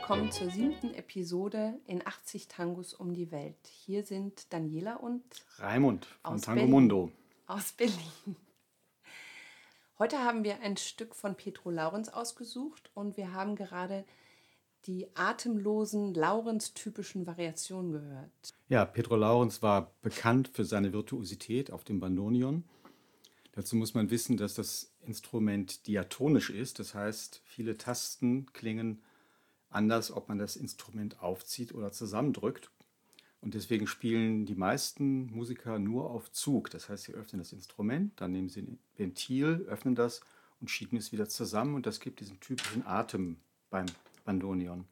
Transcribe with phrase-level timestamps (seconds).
[0.00, 3.56] Willkommen zur siebten Episode in 80 Tangos um die Welt.
[3.66, 5.24] Hier sind Daniela und
[5.56, 6.70] Raimund von Tango Berlin.
[6.70, 7.12] Mundo.
[7.48, 8.36] aus Berlin.
[9.98, 14.04] Heute haben wir ein Stück von Petro Laurenz ausgesucht und wir haben gerade
[14.86, 18.54] die atemlosen Laurenz-typischen Variationen gehört.
[18.68, 22.62] Ja, Pedro Laurenz war bekannt für seine Virtuosität auf dem Bandonion.
[23.50, 26.78] Dazu muss man wissen, dass das Instrument diatonisch ist.
[26.78, 29.02] Das heißt, viele Tasten klingen
[29.70, 32.70] anders, ob man das Instrument aufzieht oder zusammendrückt.
[33.40, 36.70] Und deswegen spielen die meisten Musiker nur auf Zug.
[36.70, 40.20] Das heißt, sie öffnen das Instrument, dann nehmen sie ein Ventil, öffnen das
[40.60, 41.74] und schieben es wieder zusammen.
[41.74, 43.36] Und das gibt diesen typischen Atem
[43.70, 43.86] beim
[44.24, 44.86] Bandonion.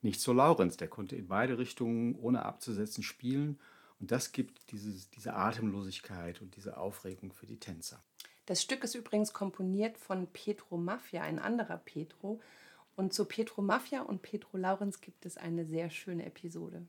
[0.00, 3.60] Nicht so Laurenz, der konnte in beide Richtungen ohne abzusetzen spielen.
[4.00, 8.02] Und das gibt dieses, diese Atemlosigkeit und diese Aufregung für die Tänzer.
[8.46, 12.40] Das Stück ist übrigens komponiert von Petro Mafia, ein anderer Petro.
[12.94, 16.86] Und zu Petro Mafia und Petro Laurenz gibt es eine sehr schöne Episode.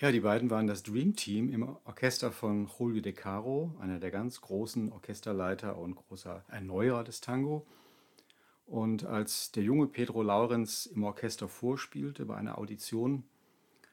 [0.00, 4.10] Ja, die beiden waren das Dream Team im Orchester von Julio De Caro, einer der
[4.10, 7.66] ganz großen Orchesterleiter und großer Erneuerer des Tango.
[8.64, 13.24] Und als der junge Pedro Laurenz im Orchester vorspielte bei einer Audition,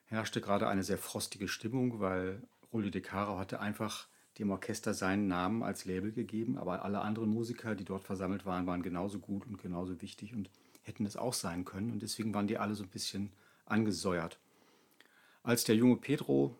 [0.05, 2.41] herrschte gerade eine sehr frostige Stimmung, weil
[2.71, 4.07] Julio De Caro hatte einfach
[4.39, 8.65] dem Orchester seinen Namen als Label gegeben, aber alle anderen Musiker, die dort versammelt waren,
[8.65, 10.49] waren genauso gut und genauso wichtig und
[10.87, 11.91] hätten es auch sein können.
[11.91, 13.31] Und deswegen waren die alle so ein bisschen
[13.65, 14.39] angesäuert.
[15.43, 16.57] Als der junge Pedro,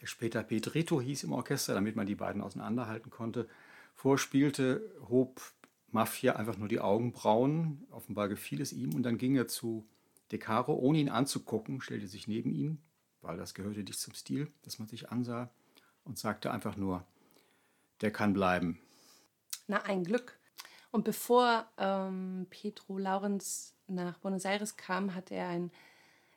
[0.00, 3.48] der später Pedrito hieß im Orchester, damit man die beiden auseinanderhalten konnte,
[3.94, 5.40] vorspielte, hob
[5.90, 7.86] Mafia einfach nur die Augenbrauen.
[7.90, 9.86] Offenbar gefiel es ihm und dann ging er zu
[10.30, 12.80] De Caro, ohne ihn anzugucken, stellte sich neben ihn,
[13.20, 15.50] weil das gehörte nicht zum Stil, dass man sich ansah,
[16.04, 17.06] und sagte einfach nur,
[18.00, 18.80] der kann bleiben.
[19.68, 20.38] Na, ein Glück.
[20.92, 25.70] Und bevor ähm, Petro Laurenz nach Buenos Aires kam, hatte er ein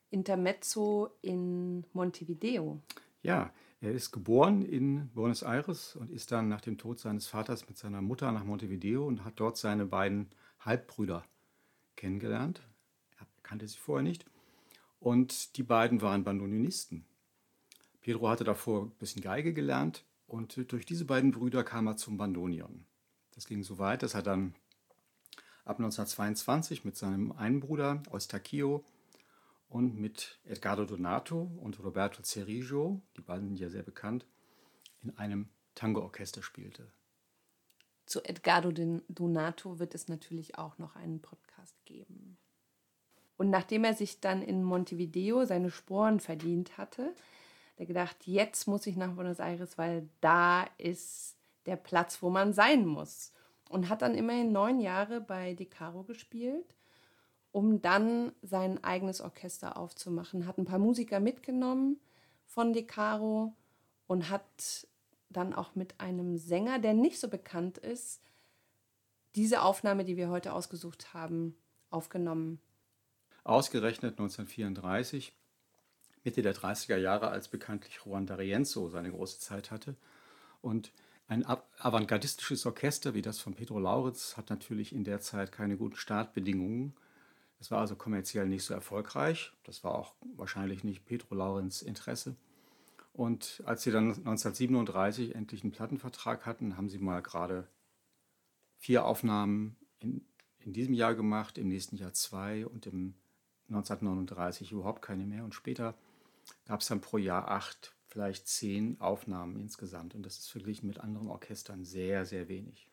[0.10, 2.82] Intermezzo in Montevideo.
[3.22, 3.52] Ja,
[3.82, 7.78] er ist geboren in Buenos Aires und ist dann nach dem Tod seines Vaters mit
[7.78, 10.30] seiner Mutter nach Montevideo und hat dort seine beiden
[10.62, 11.26] Halbbrüder
[11.98, 12.62] kennengelernt.
[13.20, 14.26] Er kannte sie vorher nicht.
[15.02, 17.06] Und die beiden waren Bandonionisten.
[18.00, 22.18] Pedro hatte davor ein bisschen Geige gelernt und durch diese beiden Brüder kam er zum
[22.18, 22.86] Bandonion.
[23.36, 24.56] Das ging so weit, dass er dann
[25.66, 28.84] ab 1922 mit seinem einen Bruder Eustachio
[29.68, 34.26] und mit Edgardo Donato und Roberto Cerigio, die beiden sind ja sehr bekannt,
[35.04, 36.88] in einem Tango-Orchester spielte.
[38.06, 38.72] Zu Edgardo
[39.10, 42.38] Donato wird es natürlich auch noch einen Podcast geben.
[43.38, 48.68] Und nachdem er sich dann in Montevideo seine Sporen verdient hatte, hat er gedacht, jetzt
[48.68, 51.36] muss ich nach Buenos Aires, weil da ist
[51.66, 53.32] der Platz, wo man sein muss.
[53.70, 56.76] Und hat dann immerhin neun Jahre bei De Caro gespielt,
[57.52, 60.46] um dann sein eigenes Orchester aufzumachen.
[60.46, 62.00] Hat ein paar Musiker mitgenommen
[62.46, 63.54] von De Caro
[64.08, 64.88] und hat
[65.30, 68.22] dann auch mit einem Sänger, der nicht so bekannt ist,
[69.36, 71.58] diese Aufnahme, die wir heute ausgesucht haben,
[71.90, 72.60] aufgenommen.
[73.44, 75.34] Ausgerechnet 1934,
[76.24, 79.96] Mitte der 30er Jahre, als bekanntlich Juan D'Arienzo seine große Zeit hatte.
[80.62, 80.92] Und
[81.28, 85.78] ein av- avantgardistisches Orchester wie das von Pedro Lauritz hat natürlich in der Zeit keine
[85.78, 86.94] guten Startbedingungen.
[87.60, 89.52] Es war also kommerziell nicht so erfolgreich.
[89.64, 92.36] Das war auch wahrscheinlich nicht Pedro Laurenz Interesse.
[93.14, 97.68] Und als sie dann 1937 endlich einen Plattenvertrag hatten, haben sie mal gerade
[98.78, 100.26] vier Aufnahmen in,
[100.60, 103.16] in diesem Jahr gemacht, im nächsten Jahr zwei und im
[103.70, 105.44] 1939 überhaupt keine mehr.
[105.44, 105.96] Und später
[106.68, 110.16] gab es dann pro Jahr acht, vielleicht zehn Aufnahmen insgesamt.
[110.16, 112.88] Und das ist verglichen mit anderen Orchestern sehr, sehr wenig.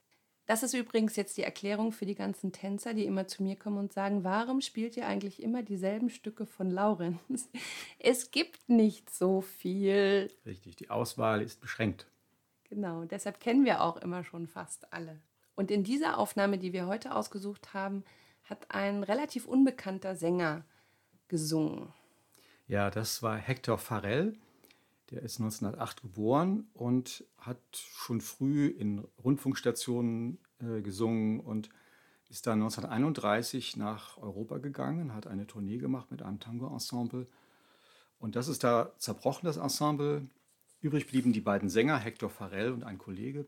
[0.47, 3.79] Das ist übrigens jetzt die Erklärung für die ganzen Tänzer, die immer zu mir kommen
[3.79, 7.49] und sagen, warum spielt ihr eigentlich immer dieselben Stücke von Laurenz?
[7.99, 10.29] Es gibt nicht so viel.
[10.45, 12.07] Richtig, die Auswahl ist beschränkt.
[12.65, 15.21] Genau, deshalb kennen wir auch immer schon fast alle.
[15.55, 18.03] Und in dieser Aufnahme, die wir heute ausgesucht haben,
[18.45, 20.65] hat ein relativ unbekannter Sänger
[21.29, 21.93] gesungen.
[22.67, 24.37] Ja, das war Hector Farrell.
[25.13, 31.69] Der ist 1908 geboren und hat schon früh in Rundfunkstationen äh, gesungen und
[32.31, 37.27] ist dann 1931 nach Europa gegangen, hat eine Tournee gemacht mit einem Tango-Ensemble.
[38.19, 40.31] Und das ist da zerbrochen, das Ensemble.
[40.81, 43.47] Übrig blieben die beiden Sänger, Hector Farrell und ein Kollege.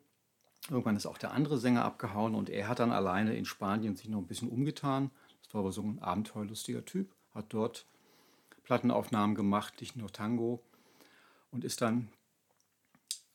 [0.69, 4.11] Irgendwann ist auch der andere Sänger abgehauen und er hat dann alleine in Spanien sich
[4.11, 5.11] noch ein bisschen umgetan.
[5.43, 7.87] Das war aber so ein abenteuerlustiger Typ, hat dort
[8.65, 10.63] Plattenaufnahmen gemacht, nicht nur Tango
[11.55, 12.09] und ist dann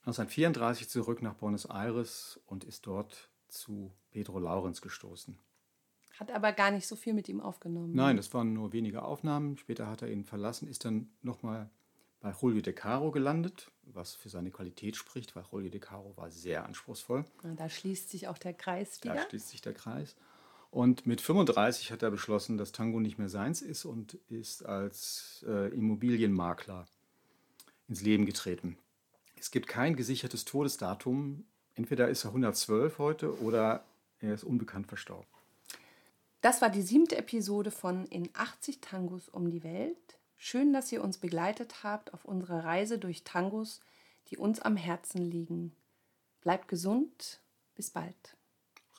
[0.01, 5.39] 1934 zurück nach Buenos Aires und ist dort zu Pedro Laurenz gestoßen.
[6.19, 7.93] Hat aber gar nicht so viel mit ihm aufgenommen.
[7.95, 9.57] Nein, das waren nur wenige Aufnahmen.
[9.57, 11.69] Später hat er ihn verlassen, ist dann nochmal
[12.19, 16.29] bei Julio De Caro gelandet, was für seine Qualität spricht, weil Julio De Caro war
[16.29, 17.23] sehr anspruchsvoll.
[17.55, 19.15] Da schließt sich auch der Kreis wieder.
[19.15, 20.17] Da schließt sich der Kreis.
[20.71, 25.43] Und mit 35 hat er beschlossen, dass Tango nicht mehr seins ist und ist als
[25.47, 26.85] äh, Immobilienmakler
[27.89, 28.77] ins Leben getreten.
[29.37, 31.45] Es gibt kein gesichertes Todesdatum.
[31.75, 33.83] Entweder ist er 112 heute oder
[34.19, 35.27] er ist unbekannt verstorben.
[36.41, 39.97] Das war die siebte Episode von In 80 Tangos um die Welt.
[40.37, 43.81] Schön, dass ihr uns begleitet habt auf unserer Reise durch Tangos,
[44.29, 45.73] die uns am Herzen liegen.
[46.41, 47.41] Bleibt gesund,
[47.75, 48.37] bis bald.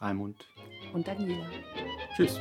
[0.01, 0.47] Raimund
[0.93, 1.49] und Daniela.
[2.15, 2.41] Tschüss.